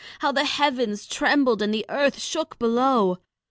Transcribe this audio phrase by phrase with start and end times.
[0.17, 3.19] How the heavens trembled and the earth shook below!